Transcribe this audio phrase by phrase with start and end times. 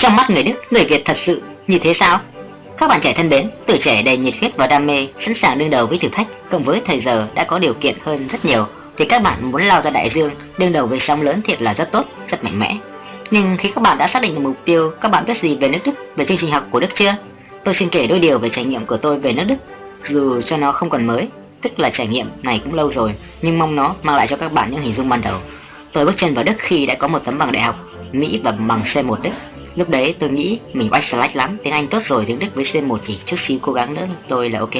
[0.00, 2.20] Trong mắt người Đức, người Việt thật sự như thế sao?
[2.78, 5.58] Các bạn trẻ thân mến, tuổi trẻ đầy nhiệt huyết và đam mê, sẵn sàng
[5.58, 8.44] đương đầu với thử thách, cộng với thời giờ đã có điều kiện hơn rất
[8.44, 8.66] nhiều,
[8.96, 11.74] thì các bạn muốn lao ra đại dương, đương đầu với sóng lớn thiệt là
[11.74, 12.76] rất tốt, rất mạnh mẽ.
[13.30, 15.68] Nhưng khi các bạn đã xác định được mục tiêu, các bạn biết gì về
[15.68, 17.14] nước Đức, về chương trình học của Đức chưa?
[17.64, 19.56] Tôi xin kể đôi điều về trải nghiệm của tôi về nước Đức,
[20.02, 21.28] dù cho nó không còn mới,
[21.62, 23.12] tức là trải nghiệm này cũng lâu rồi,
[23.42, 25.38] nhưng mong nó mang lại cho các bạn những hình dung ban đầu.
[25.92, 27.76] Tôi bước chân vào Đức khi đã có một tấm bằng đại học
[28.12, 29.30] Mỹ và bằng C1 Đức.
[29.76, 32.64] Lúc đấy tôi nghĩ mình oách slack lắm, tiếng Anh tốt rồi, tiếng Đức với
[32.64, 34.74] C1 chỉ chút xíu cố gắng nữa tôi là ok.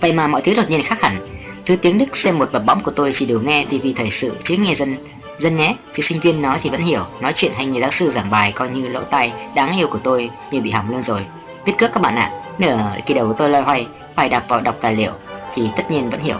[0.00, 1.26] Vậy mà mọi thứ đột nhiên khác hẳn.
[1.66, 4.56] Thứ tiếng Đức C1 bập bóng của tôi chỉ đủ nghe TV thời sự chứ
[4.56, 4.96] nghe dân
[5.38, 8.10] dân nhé, chứ sinh viên nói thì vẫn hiểu, nói chuyện hay người giáo sư
[8.10, 11.20] giảng bài coi như lỗ tai đáng yêu của tôi như bị hỏng luôn rồi.
[11.64, 14.60] Tiết cước các bạn ạ, à, nửa khi đầu tôi loay hoay phải đọc vào
[14.60, 15.12] đọc tài liệu
[15.54, 16.36] thì tất nhiên vẫn hiểu.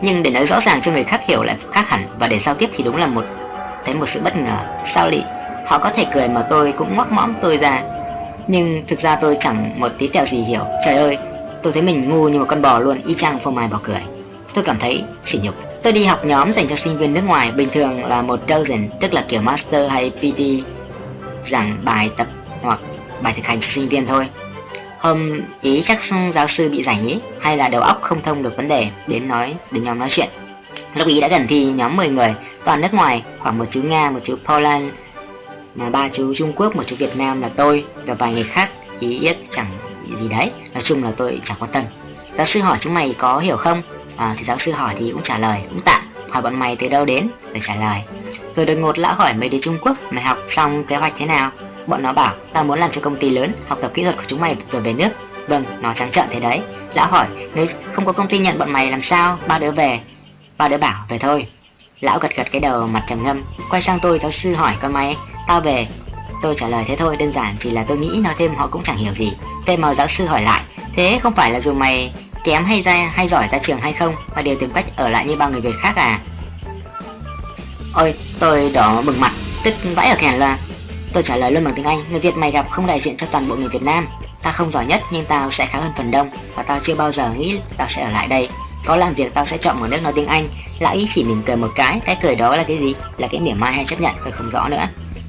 [0.00, 2.54] Nhưng để nói rõ ràng cho người khác hiểu lại khác hẳn và để giao
[2.54, 3.24] tiếp thì đúng là một
[3.84, 4.82] thấy một sự bất ngờ.
[4.86, 5.22] Sao lị?
[5.68, 7.82] Họ có thể cười mà tôi cũng ngoắc mõm tôi ra.
[8.46, 10.62] Nhưng thực ra tôi chẳng một tí tẹo gì hiểu.
[10.84, 11.18] Trời ơi,
[11.62, 14.00] tôi thấy mình ngu như một con bò luôn, y chang phô mai bỏ cười.
[14.54, 15.54] Tôi cảm thấy sỉ nhục.
[15.82, 18.88] Tôi đi học nhóm dành cho sinh viên nước ngoài, bình thường là một dozen,
[19.00, 20.40] tức là kiểu master hay PT
[21.44, 22.26] giảng bài tập
[22.62, 22.78] hoặc
[23.22, 24.26] bài thực hành cho sinh viên thôi.
[24.98, 25.98] Hôm ý chắc
[26.34, 29.28] giáo sư bị rảnh ý Hay là đầu óc không thông được vấn đề Đến
[29.28, 30.28] nói đến nhóm nói chuyện
[30.94, 34.10] Lúc ý đã gần thi nhóm 10 người Toàn nước ngoài Khoảng một chú Nga,
[34.10, 34.90] một chú Poland
[35.78, 38.70] mà ba chú Trung Quốc, một chú Việt Nam là tôi Và vài người khác
[39.00, 39.66] ý biết chẳng
[40.20, 40.50] gì đấy.
[40.74, 41.84] Nói chung là tôi chẳng quan tâm.
[42.36, 43.82] Giáo sư hỏi chúng mày có hiểu không?
[44.16, 46.02] À, Thì giáo sư hỏi thì cũng trả lời Cũng tạm.
[46.30, 47.28] Hỏi bọn mày từ đâu đến?
[47.52, 48.00] Để trả lời
[48.56, 51.26] Rồi đột ngột lão hỏi mấy đứa Trung Quốc Mày học xong kế hoạch thế
[51.26, 51.50] nào?
[51.86, 54.24] Bọn nó bảo tao muốn làm cho công ty lớn Học tập kỹ thuật của
[54.26, 55.08] chúng mày rồi về nước.
[55.48, 56.60] Vâng, nó trắng trợn thế đấy.
[56.94, 59.38] Lão hỏi nếu không có công ty nhận bọn mày làm sao?
[59.46, 60.00] Ba đứa về?
[60.58, 61.46] Ba đứa bảo về thôi.
[62.00, 64.92] Lão gật gật cái đầu mặt trầm ngâm Quay sang tôi giáo sư hỏi con
[64.92, 65.16] mày.
[65.48, 65.86] Tao về
[66.42, 68.82] Tôi trả lời thế thôi đơn giản chỉ là tôi nghĩ nói thêm họ cũng
[68.82, 69.32] chẳng hiểu gì
[69.66, 70.62] Thế mà giáo sư hỏi lại
[70.94, 72.12] Thế không phải là dù mày
[72.44, 75.26] kém hay ra hay giỏi ra trường hay không Mà đều tìm cách ở lại
[75.26, 76.20] như bao người Việt khác à
[77.94, 79.32] Ôi tôi đỏ bừng mặt
[79.64, 80.58] Tức vãi ở kèn là
[81.12, 83.26] Tôi trả lời luôn bằng tiếng Anh, người Việt mày gặp không đại diện cho
[83.30, 84.08] toàn bộ người Việt Nam.
[84.42, 87.12] Ta không giỏi nhất nhưng tao sẽ khá hơn phần đông và tao chưa bao
[87.12, 88.48] giờ nghĩ tao sẽ ở lại đây.
[88.84, 90.48] Có làm việc tao sẽ chọn một nước nói tiếng Anh.
[90.78, 92.94] Lão ý chỉ mỉm cười một cái, cái cười đó là cái gì?
[93.18, 94.86] Là cái mỉa mai hay chấp nhận tôi không rõ nữa.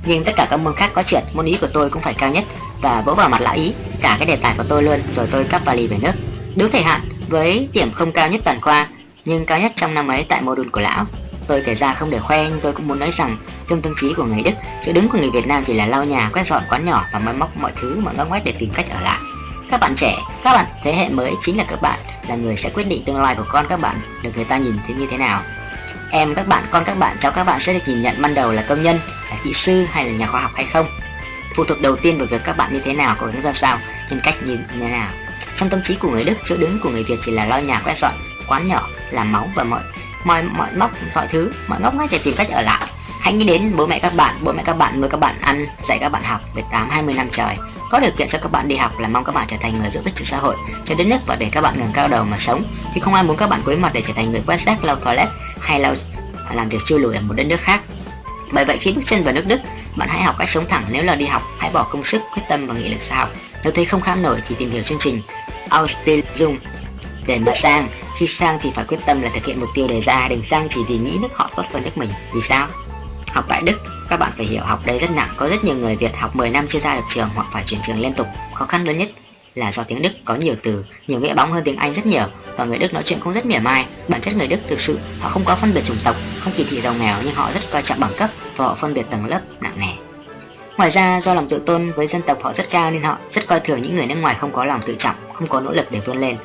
[0.09, 2.29] Nhưng tất cả các môn khác có trượt, môn ý của tôi cũng phải cao
[2.29, 2.43] nhất
[2.81, 5.43] và vỗ vào mặt lão ý cả cái đề tài của tôi luôn rồi tôi
[5.43, 6.11] cắp vali về nước.
[6.55, 8.87] Đúng thời hạn với điểm không cao nhất toàn khoa
[9.25, 11.05] nhưng cao nhất trong năm ấy tại mô đun của lão.
[11.47, 13.37] Tôi kể ra không để khoe nhưng tôi cũng muốn nói rằng
[13.67, 16.03] trong tâm trí của người Đức, chỗ đứng của người Việt Nam chỉ là lau
[16.03, 18.69] nhà, quét dọn quán nhỏ và máy móc mọi thứ mà ngóc ngách để tìm
[18.73, 19.19] cách ở lại.
[19.69, 22.69] Các bạn trẻ, các bạn thế hệ mới chính là các bạn là người sẽ
[22.69, 25.17] quyết định tương lai của con các bạn được người ta nhìn thấy như thế
[25.17, 25.41] nào.
[26.11, 28.51] Em các bạn, con các bạn, cháu các bạn sẽ được nhìn nhận ban đầu
[28.51, 28.99] là công nhân,
[29.43, 30.87] kỹ sư hay là nhà khoa học hay không.
[31.55, 33.77] Phụ thuộc đầu tiên vào việc các bạn như thế nào, có gắng ra sao,
[34.09, 35.11] nhân cách như thế nào.
[35.55, 37.81] Trong tâm trí của người Đức, chỗ đứng của người Việt chỉ là lo nhà
[37.85, 38.13] quét dọn,
[38.47, 39.81] quán nhỏ, làm máu và mọi
[40.23, 42.87] mọi mọi móc mọi thứ mọi ngóc ngách để tìm cách ở lại
[43.19, 45.65] hãy nghĩ đến bố mẹ các bạn bố mẹ các bạn nuôi các bạn ăn
[45.87, 47.55] dạy các bạn học 18 20 năm trời
[47.91, 49.89] có điều kiện cho các bạn đi học là mong các bạn trở thành người
[49.91, 52.23] giúp ích cho xã hội cho đất nước và để các bạn ngẩng cao đầu
[52.23, 52.63] mà sống
[52.95, 54.95] chứ không ai muốn các bạn cúi mặt để trở thành người quét rác lau
[54.95, 55.27] toilet
[55.61, 55.95] hay lau
[56.53, 57.81] làm việc chui lùi ở một đất nước khác
[58.51, 59.59] bởi vậy khi bước chân vào nước Đức,
[59.95, 60.83] bạn hãy học cách sống thẳng.
[60.91, 63.29] Nếu là đi học, hãy bỏ công sức, quyết tâm và nghị lực ra học.
[63.63, 65.21] Nếu thấy không kham nổi thì tìm hiểu chương trình
[65.69, 66.57] Ausbildung
[67.27, 67.89] để mà sang.
[68.17, 70.27] Khi sang thì phải quyết tâm là thực hiện mục tiêu đề ra.
[70.29, 72.09] Đừng sang chỉ vì nghĩ nước họ tốt hơn nước mình.
[72.33, 72.67] Vì sao?
[73.31, 75.33] Học tại đức, các bạn phải hiểu học đây rất nặng.
[75.37, 77.79] Có rất nhiều người việt học 10 năm chưa ra được trường hoặc phải chuyển
[77.83, 78.27] trường liên tục.
[78.53, 79.09] Khó khăn lớn nhất
[79.55, 82.25] là do tiếng đức có nhiều từ nhiều nghĩa bóng hơn tiếng anh rất nhiều
[82.57, 84.99] và người đức nói chuyện cũng rất mỉa mai bản chất người đức thực sự
[85.19, 87.71] họ không có phân biệt chủng tộc không kỳ thị giàu nghèo nhưng họ rất
[87.71, 90.09] coi trọng bằng cấp và họ phân biệt tầng lớp nặng nề
[90.79, 93.47] Ngoài ra do lòng tự tôn với dân tộc họ rất cao nên họ rất
[93.47, 95.91] coi thường những người nước ngoài không có lòng tự trọng, không có nỗ lực
[95.91, 96.37] để vươn lên.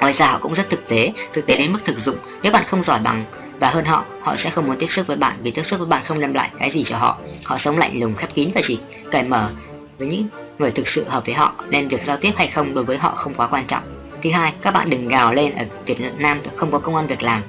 [0.00, 2.16] Ngoài ra họ cũng rất thực tế, thực tế đến mức thực dụng.
[2.42, 3.24] Nếu bạn không giỏi bằng
[3.58, 5.88] và hơn họ, họ sẽ không muốn tiếp xúc với bạn vì tiếp xúc với
[5.88, 7.18] bạn không đem lại cái gì cho họ.
[7.44, 8.78] Họ sống lạnh lùng khép kín và chỉ
[9.10, 9.50] cởi mở
[9.98, 10.28] với những
[10.58, 13.10] người thực sự hợp với họ nên việc giao tiếp hay không đối với họ
[13.14, 13.82] không quá quan trọng.
[14.22, 17.22] Thứ hai, các bạn đừng gào lên ở Việt Nam không có công an việc
[17.22, 17.42] làm.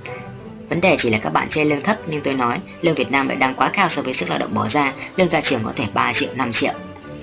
[0.70, 3.28] Vấn đề chỉ là các bạn chê lương thấp nhưng tôi nói lương Việt Nam
[3.28, 5.74] lại đang quá cao so với sức lao động bỏ ra, lương ra trường có
[5.76, 6.74] thể 3 triệu, 5 triệu.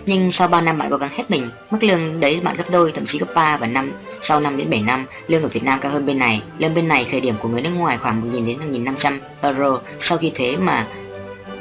[0.06, 2.92] Nhưng sau 3 năm bạn cố gắng hết mình, mức lương đấy bạn gấp đôi,
[2.92, 3.92] thậm chí gấp 3 và năm
[4.22, 6.42] sau 5 đến 7 năm, lương ở Việt Nam cao hơn bên này.
[6.58, 10.18] Lương bên này khởi điểm của người nước ngoài khoảng 1.000 đến 1.500 euro sau
[10.18, 10.86] khi thuế mà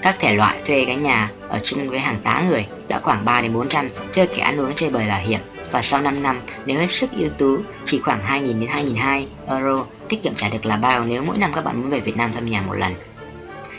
[0.04, 3.42] các thể loại thuê cái nhà ở chung với hàng tá người đã khoảng 3
[3.42, 5.40] đến 400, chơi kẻ ăn uống chơi bời là hiểm.
[5.72, 9.86] Và sau 5 năm, nếu hết sức ưu tú, chỉ khoảng 2.000 đến 2.200 euro,
[10.10, 12.34] tiết kiệm trả được là bao nếu mỗi năm các bạn muốn về Việt Nam
[12.34, 12.94] thăm nhà một lần.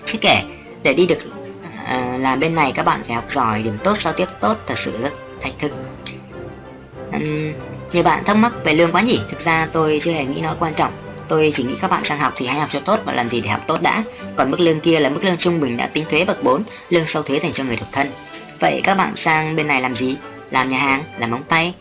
[0.05, 0.43] Chứ kể,
[0.83, 1.19] để đi được
[1.87, 4.57] ờ, uh, làm bên này các bạn phải học giỏi điểm tốt giao tiếp tốt
[4.67, 5.73] thật sự rất thách thức
[7.13, 7.53] Um,
[7.93, 10.57] nhiều bạn thắc mắc về lương quá nhỉ thực ra tôi chưa hề nghĩ nó
[10.61, 10.93] quan trọng
[11.29, 13.41] tôi chỉ nghĩ các bạn sang học thì hãy học cho tốt và làm gì
[13.41, 14.05] để học tốt đã.
[14.37, 17.07] Còn mức lương kia là mức lương trung bình đã tính thuế bậc 4 lương
[17.07, 18.11] sau thuế dành cho người độc thân.
[18.61, 20.17] Vậy các bạn sang bên này làm gì?
[20.51, 21.75] Làm nhà hàng, làm móng tay.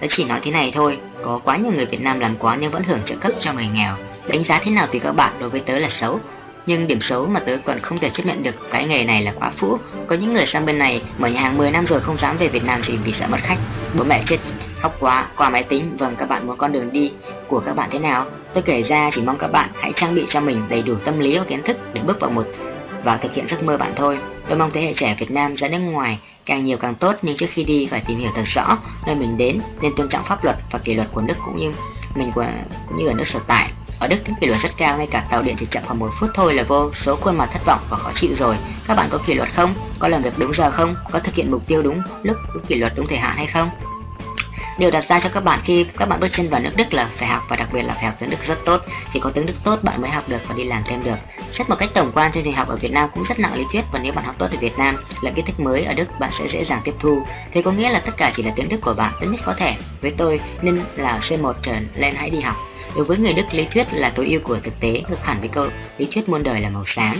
[0.00, 2.72] Tớ chỉ nói thế này thôi, có quá nhiều người Việt Nam làm quá nhưng
[2.72, 3.96] vẫn hưởng trợ cấp cho người nghèo.
[4.28, 6.20] Đánh giá thế nào tùy các bạn đối với tớ là xấu.
[6.66, 9.32] Nhưng điểm xấu mà tớ còn không thể chấp nhận được cái nghề này là
[9.32, 9.78] quá phũ.
[10.06, 12.48] Có những người sang bên này mở nhà hàng 10 năm rồi không dám về
[12.48, 13.58] Việt Nam gì vì sợ mất khách.
[13.98, 14.38] Bố mẹ chết
[14.80, 17.12] khóc quá qua máy tính Vâng các bạn muốn con đường đi
[17.48, 20.24] của các bạn thế nào Tôi kể ra chỉ mong các bạn hãy trang bị
[20.28, 22.46] cho mình đầy đủ tâm lý và kiến thức để bước vào một
[23.04, 24.18] và thực hiện giấc mơ bạn thôi
[24.48, 27.36] Tôi mong thế hệ trẻ Việt Nam ra nước ngoài càng nhiều càng tốt nhưng
[27.36, 30.44] trước khi đi phải tìm hiểu thật rõ nơi mình đến nên tôn trọng pháp
[30.44, 31.72] luật và kỷ luật của nước cũng như
[32.14, 32.46] mình của
[32.88, 35.26] cũng như ở nước sở tại ở Đức tính kỷ luật rất cao, ngay cả
[35.30, 37.80] tàu điện chỉ chậm khoảng một phút thôi là vô số khuôn mặt thất vọng
[37.90, 38.56] và khó chịu rồi.
[38.86, 39.74] Các bạn có kỷ luật không?
[39.98, 40.94] Có làm việc đúng giờ không?
[41.12, 43.70] Có thực hiện mục tiêu đúng lúc, đúng kỷ luật, đúng thời hạn hay không?
[44.80, 47.10] Điều đặt ra cho các bạn khi các bạn bước chân vào nước Đức là
[47.16, 48.80] phải học và đặc biệt là phải học tiếng Đức rất tốt.
[49.12, 51.16] Chỉ có tiếng Đức tốt bạn mới học được và đi làm thêm được.
[51.52, 53.64] Xét một cách tổng quan chương trình học ở Việt Nam cũng rất nặng lý
[53.72, 56.08] thuyết và nếu bạn học tốt ở Việt Nam là kiến thức mới ở Đức
[56.20, 57.22] bạn sẽ dễ dàng tiếp thu.
[57.52, 59.54] Thế có nghĩa là tất cả chỉ là tiếng Đức của bạn tốt nhất có
[59.54, 59.74] thể.
[60.00, 62.56] Với tôi nên là C1 trở lên hãy đi học
[62.96, 65.48] Đối với người Đức, lý thuyết là tối ưu của thực tế, ngược hẳn với
[65.48, 65.68] câu
[65.98, 67.16] lý thuyết muôn đời là màu xám.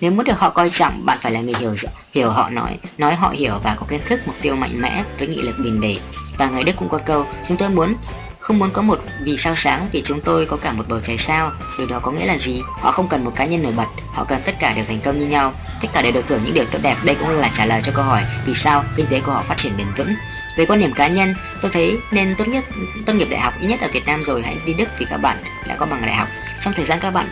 [0.00, 1.74] Nếu muốn được họ coi trọng, bạn phải là người hiểu
[2.12, 5.28] hiểu họ nói, nói họ hiểu và có kiến thức, mục tiêu mạnh mẽ với
[5.28, 5.98] nghị lực bền bỉ.
[6.38, 7.94] Và người Đức cũng có câu, chúng tôi muốn
[8.40, 11.18] không muốn có một vì sao sáng vì chúng tôi có cả một bầu trời
[11.18, 11.50] sao.
[11.78, 12.62] Điều đó có nghĩa là gì?
[12.80, 15.18] Họ không cần một cá nhân nổi bật họ cần tất cả đều thành công
[15.18, 15.52] như nhau.
[15.80, 16.96] Tất cả đều được hưởng những điều tốt đẹp.
[17.04, 19.56] Đây cũng là trả lời cho câu hỏi vì sao kinh tế của họ phát
[19.56, 20.14] triển bền vững.
[20.56, 22.64] Về quan điểm cá nhân, tôi thấy nên tốt nhất
[23.06, 25.16] tốt nghiệp đại học ít nhất ở Việt Nam rồi hãy đi Đức vì các
[25.16, 26.28] bạn đã có bằng đại học.
[26.60, 27.28] Trong thời gian các bạn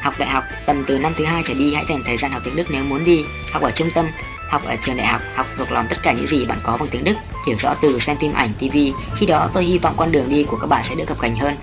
[0.00, 2.42] học đại học tầm từ năm thứ hai trở đi hãy dành thời gian học
[2.44, 3.24] tiếng Đức nếu muốn đi.
[3.52, 4.06] Học ở trung tâm
[4.48, 6.88] học ở trường đại học học thuộc lòng tất cả những gì bạn có bằng
[6.88, 7.14] tiếng Đức
[7.46, 8.76] hiểu rõ từ xem phim ảnh TV
[9.14, 11.36] khi đó tôi hy vọng con đường đi của các bạn sẽ được cập cành
[11.36, 11.56] hơn.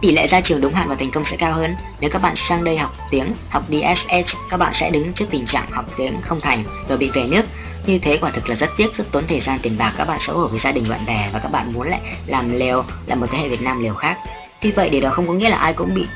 [0.00, 1.74] Tỷ lệ ra trường đúng hạn và thành công sẽ cao hơn.
[2.00, 5.46] Nếu các bạn sang đây học tiếng học DSH các bạn sẽ đứng trước tình
[5.46, 7.42] trạng học tiếng không thành rồi bị về nước.
[7.86, 10.20] Như thế quả thực là rất tiếc, rất tốn thời gian tiền bạc các bạn
[10.20, 13.20] xấu hổ với gia đình bạn bè và các bạn muốn lại làm liều làm
[13.20, 14.18] một thế hệ Việt Nam liều khác.
[14.60, 16.06] Tuy vậy điều đó không có nghĩa là ai cũng bị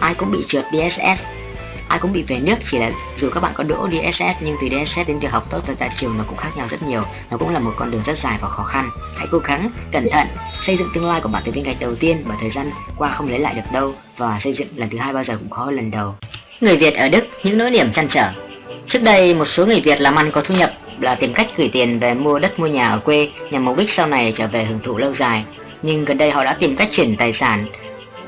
[0.00, 1.22] ai cũng bị trượt DSS
[1.88, 4.68] ai cũng bị về nước, chỉ là dù các bạn có đỗ DSS nhưng từ
[4.68, 7.02] DSS đến việc học tốt và ra trường nó cũng khác nhau rất nhiều.
[7.30, 8.90] Nó cũng là một con đường rất dài và khó khăn.
[9.16, 10.26] Hãy cố gắng, cẩn thận,
[10.60, 13.10] xây dựng tương lai của bạn từ viên gạch đầu tiên bởi thời gian qua
[13.10, 13.94] không lấy lại được đâu.
[14.16, 16.14] Và xây dựng lần thứ hai bao giờ cũng khó hơn lần đầu.
[16.60, 18.30] Người Việt ở Đức, những nỗi niềm chăn trở.
[18.86, 21.70] Trước đây, một số người Việt làm ăn có thu nhập là tìm cách gửi
[21.72, 24.64] tiền về mua đất, mua nhà ở quê nhằm mục đích sau này trở về
[24.64, 25.44] hưởng thụ lâu dài.
[25.82, 27.66] Nhưng gần đây họ đã tìm cách chuyển tài sản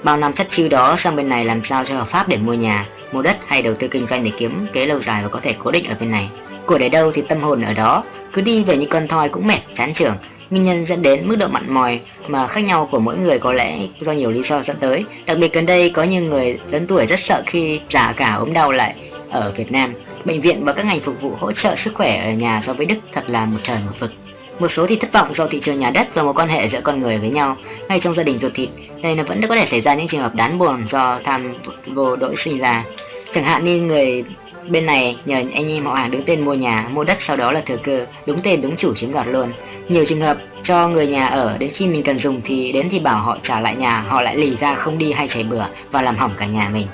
[0.02, 2.54] bao năm chất chiêu đó sang bên này làm sao cho hợp pháp để mua
[2.54, 5.40] nhà, mua đất hay đầu tư kinh doanh để kiếm kế lâu dài và có
[5.42, 6.28] thể cố định ở bên này.
[6.66, 9.46] Của để đâu thì tâm hồn ở đó, cứ đi về như con thoi cũng
[9.46, 10.14] mệt, chán trường.
[10.50, 13.52] Nguyên nhân dẫn đến mức độ mặn mòi mà khác nhau của mỗi người có
[13.52, 15.04] lẽ do nhiều lý do dẫn tới.
[15.26, 18.52] Đặc biệt gần đây có những người lớn tuổi rất sợ khi già cả ốm
[18.52, 18.94] đau lại
[19.30, 19.94] ở Việt Nam.
[20.24, 22.86] Bệnh viện và các ngành phục vụ hỗ trợ sức khỏe ở nhà so với
[22.86, 24.10] Đức thật là một trời một vực.
[24.58, 26.81] Một số thì thất vọng do thị trường nhà đất do mối quan hệ giữa
[26.81, 27.56] con người với nhau
[27.88, 28.69] ngay trong gia đình ruột thịt.
[29.02, 31.55] Đây là vẫn có thể xảy ra những trường hợp đáng buồn do tham
[31.87, 32.84] vô đội sinh ra.
[33.32, 34.25] Chẳng hạn như người
[34.69, 37.53] bên này nhờ anh em họ hàng đứng tên mua nhà, mua đất sau đó
[37.53, 39.53] là thừa cơ, đúng tên đúng chủ chiếm đoạt luôn.
[39.88, 42.98] Nhiều trường hợp cho người nhà ở đến khi mình cần dùng thì đến thì
[42.98, 46.03] bảo họ trả lại nhà, họ lại lì ra không đi hay chảy bừa và
[46.03, 46.86] làm hỏng cả nhà mình.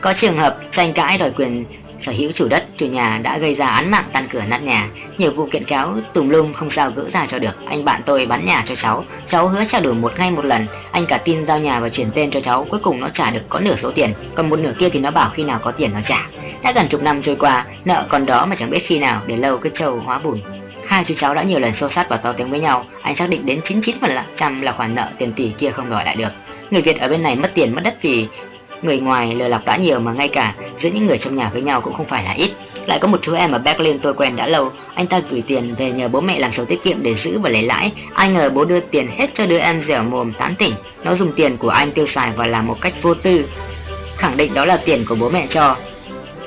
[0.00, 1.64] Có trường hợp tranh cãi đòi quyền
[2.00, 4.88] sở hữu chủ đất, chủ nhà đã gây ra án mạng tan cửa nát nhà.
[5.18, 7.66] Nhiều vụ kiện cáo tùm lum không sao gỡ ra cho được.
[7.66, 10.66] Anh bạn tôi bán nhà cho cháu, cháu hứa trả đủ một ngay một lần.
[10.90, 13.42] Anh cả tin giao nhà và chuyển tên cho cháu, cuối cùng nó trả được
[13.48, 15.90] có nửa số tiền, còn một nửa kia thì nó bảo khi nào có tiền
[15.94, 16.26] nó trả.
[16.62, 19.36] Đã gần chục năm trôi qua, nợ còn đó mà chẳng biết khi nào để
[19.36, 20.40] lâu cứ trâu hóa bùn.
[20.86, 23.30] Hai chú cháu đã nhiều lần xô sát và to tiếng với nhau, anh xác
[23.30, 26.32] định đến 99% là khoản nợ tiền tỷ kia không đòi lại được.
[26.70, 28.28] Người Việt ở bên này mất tiền mất đất vì
[28.82, 31.62] Người ngoài lừa lọc đã nhiều mà ngay cả giữa những người trong nhà với
[31.62, 32.50] nhau cũng không phải là ít.
[32.86, 35.74] Lại có một chú em ở Berlin tôi quen đã lâu, anh ta gửi tiền
[35.78, 37.92] về nhờ bố mẹ làm sổ tiết kiệm để giữ và lấy lãi.
[38.14, 41.32] Ai ngờ bố đưa tiền hết cho đứa em dẻo mồm tán tỉnh, nó dùng
[41.32, 43.48] tiền của anh tiêu xài và làm một cách vô tư.
[44.16, 45.76] Khẳng định đó là tiền của bố mẹ cho,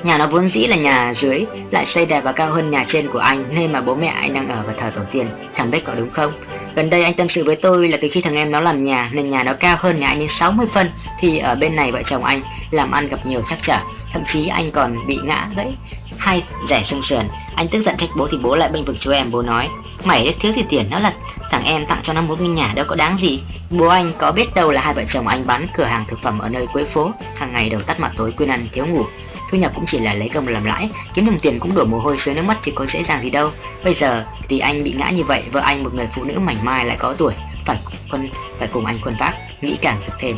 [0.02, 3.08] Nhà nó vốn dĩ là nhà dưới, Lại xây đẹp và cao hơn nhà trên
[3.08, 5.26] của anh Nên mà bố mẹ anh đang ở và thờ tổ tiên.
[5.54, 6.32] Chẳng biết có đúng không?
[6.74, 9.10] Gần đây anh tâm sự với tôi là từ khi thằng em nó làm nhà,
[9.12, 10.90] Nên nhà nó cao hơn nhà anh đến 60 phân,
[11.20, 13.78] Thì ở bên này vợ chồng anh làm ăn gặp nhiều trắc trở.
[14.12, 15.72] Thậm chí anh còn bị ngã gãy
[16.18, 17.28] hay rẻ xương sườn.
[17.54, 19.68] Anh tức giận trách bố thì bố lại bênh vực chú em, Bố nói,
[20.04, 21.12] Mày thiếu thì tiền, nó là
[21.50, 23.42] thằng thằng em tặng cho nó một ngôi nhà, đâu có đáng gì.
[23.70, 26.38] Bố anh có biết đâu là hai vợ chồng anh bán cửa hàng thực phẩm
[26.38, 29.04] ở nơi cuối phố, Hàng ngày đầu tắt mặt tối quên ăn thiếu ngủ.
[29.50, 31.98] Thu nhập cũng chỉ là lấy công làm lãi, Kiếm đồng tiền cũng đổ mồ
[31.98, 33.50] hôi xuống nước mắt thì có dễ dàng gì đâu.
[33.84, 36.64] Bây giờ vì anh bị ngã như vậy, Vợ anh một người phụ nữ mảnh
[36.64, 37.76] mai lại có tuổi, Phải
[38.10, 38.28] quân,
[38.58, 40.36] phải cùng anh quân vác Nghĩ càng thực thêm.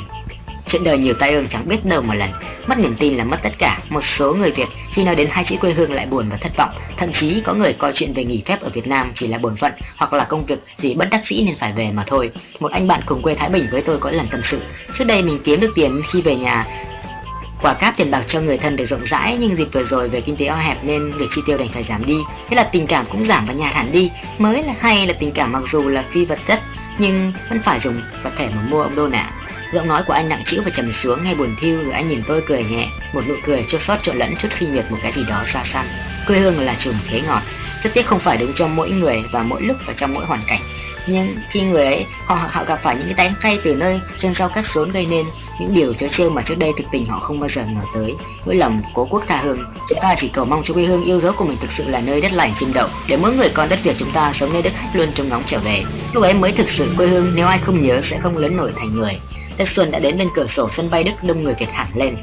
[0.67, 2.31] Chuyện đời nhiều tai ương chẳng biết đâu một lần.
[2.67, 3.81] Mất niềm tin là mất tất cả.
[3.89, 6.53] Một số người Việt khi nói đến hai chữ quê hương lại buồn và thất
[6.57, 6.71] vọng.
[6.97, 9.57] Thậm chí có người coi chuyện về nghỉ phép ở Việt Nam chỉ là bổn
[9.57, 12.31] phận Hoặc là công việc gì bất đắc dĩ nên phải về mà thôi.
[12.61, 14.63] Một anh bạn cùng quê Thái Bình với tôi có lần tâm sự.
[14.93, 16.67] Trước đây mình kiếm được tiền khi về nhà
[17.63, 20.21] quả cáp tiền bạc cho người thân để rộng rãi nhưng dịp vừa rồi về
[20.21, 22.17] kinh tế eo hẹp nên việc chi tiêu đành phải giảm đi
[22.49, 25.33] thế là tình cảm cũng giảm và nhạt hẳn đi mới là hay là tình
[25.33, 26.61] cảm mặc dù là phi vật chất
[26.99, 29.33] nhưng vẫn phải dùng vật thể mà mua ông đô nạ
[29.73, 32.23] Giọng nói của anh nặng trĩu và trầm xuống ngay buồn thiêu rồi anh nhìn
[32.27, 35.13] tôi cười nhẹ, một nụ cười cho sót trộn lẫn chút khinh miệt một cái
[35.13, 35.87] gì đó xa xăm.
[36.27, 37.43] Quê hương là chùm khế ngọt,
[37.83, 40.41] rất tiếc không phải đúng cho mỗi người và mỗi lúc và trong mỗi hoàn
[40.47, 40.61] cảnh.
[41.07, 44.35] Nhưng khi người ấy họ họ gặp phải những cái đánh cay từ nơi chân
[44.35, 45.27] sau cắt rốn gây nên
[45.61, 48.15] những điều trớ trêu mà trước đây thực tình họ không bao giờ ngờ tới.
[48.47, 51.21] Nỗi lòng cố quốc tha hương, chúng ta chỉ cầu mong cho quê hương yêu
[51.21, 53.69] dấu của mình thực sự là nơi đất lành chim đậu để mỗi người con
[53.69, 55.85] đất Việt chúng ta sống nơi đất khách luôn trông ngóng trở về.
[56.13, 58.73] Lúc ấy mới thực sự quê hương nếu ai không nhớ sẽ không lớn nổi
[58.77, 59.21] thành người.
[59.57, 62.17] Tết xuân đã đến bên cửa sổ sân bay Đức đông người Việt hẳn lên.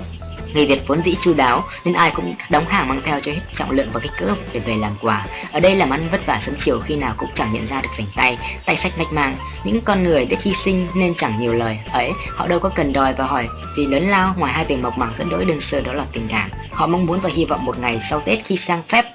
[0.53, 3.41] Người Việt vốn dĩ chu đáo nên ai cũng đóng hàng mang theo cho hết
[3.53, 5.25] trọng lượng và kích cỡ để về làm quà.
[5.51, 7.89] Ở đây làm ăn vất vả sớm chiều khi nào cũng chẳng nhận ra được
[7.97, 9.37] rảnh tay, tay sách nách mang.
[9.63, 11.79] Những con người biết hy sinh nên chẳng nhiều lời.
[11.91, 14.97] Ấy, họ đâu có cần đòi và hỏi gì lớn lao ngoài hai từ mộc
[14.97, 16.49] mạc dẫn đỗi đơn sơ đó là tình cảm.
[16.71, 19.05] Họ mong muốn và hy vọng một ngày sau Tết khi sang phép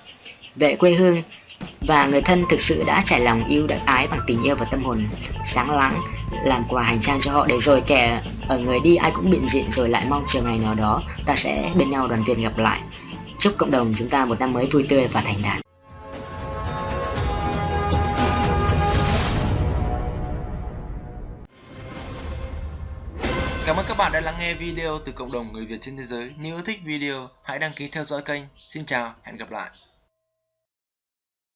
[0.56, 1.22] về quê hương
[1.80, 4.66] và người thân thực sự đã trải lòng yêu đặc ái bằng tình yêu và
[4.70, 4.98] tâm hồn
[5.46, 6.00] sáng láng
[6.44, 9.48] làm quà hành trang cho họ để rồi kẻ ở người đi ai cũng biện
[9.48, 12.58] diện rồi lại mong chờ ngày nào đó ta sẽ bên nhau đoàn viên gặp
[12.58, 12.80] lại
[13.38, 15.64] chúc cộng đồng chúng ta một năm mới vui tươi và thành đạt
[23.66, 26.04] Cảm ơn các bạn đã lắng nghe video từ cộng đồng người Việt trên thế
[26.04, 26.30] giới.
[26.36, 28.42] Nếu thích video, hãy đăng ký theo dõi kênh.
[28.68, 29.70] Xin chào, hẹn gặp lại.